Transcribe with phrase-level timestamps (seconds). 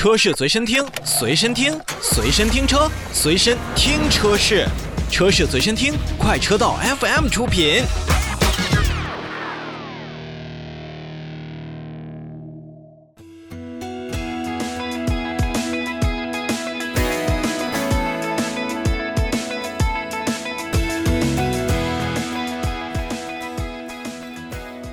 [0.00, 4.66] 车市随身听，随身听，随身听车，随身听车市，
[5.10, 7.82] 车市随身听，快车道 FM 出品。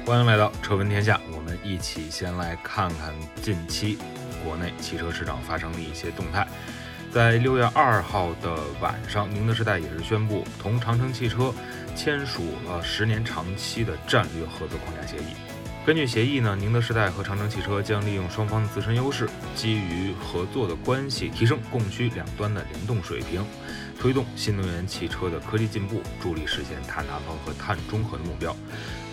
[0.05, 3.97] 欢迎来到车闻天下，我们一起先来看看近期
[4.43, 6.47] 国内汽车市场发生了一些动态。
[7.11, 11.53] 在六月二号的晚上，宁德时代也是宣布同长城汽车
[11.95, 15.33] 签署了十年长期的战略合作框架协议。
[15.87, 23.41] 根据协议呢，宁德时代和长城汽车将利用双方的自身优势，基于合作的关系，提升供需两端的联动水平，
[23.97, 28.53] 推动新能源汽车的科技进步，助力实现碳达峰和碳中和的目标。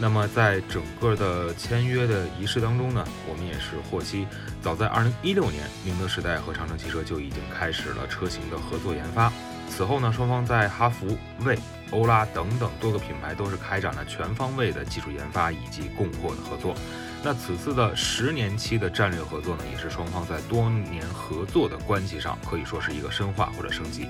[0.00, 4.26] 那么，在整个的签约的仪式当中呢，我们也是获悉，
[4.60, 9.32] 早在2016年，宁德时代和长城汽车就已经开始了车型的合作研发。
[9.76, 11.58] 此后呢，双方在哈弗、魏、
[11.90, 16.76] 欧拉等等多个品牌都是开展了全方位的技术研发以及供货的合作。
[17.24, 24.08] 那此次的十年期的战略合作呢，也是双方在多年合作的关系上可以说是一个深化或者升级。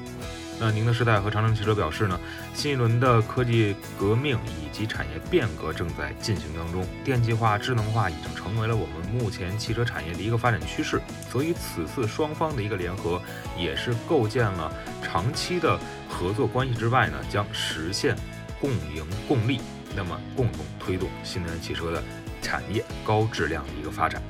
[0.61, 2.19] 那宁德时代和长城汽车表示呢，
[2.55, 11.01] 新一轮的科技革命以及产业变革正在进行当中，电气化、智能化已经成为了我们目前汽车产业的一个发展趋势。
[11.31, 13.21] 所以此次双方的一个联合，
[13.59, 18.17] 也是构建了长期的合作关系之外呢，将实现
[18.61, 19.61] 共赢共利，
[19.97, 22.03] 那么共同推动新能源汽车的
[22.41, 24.23] 产业高质量的一个发展。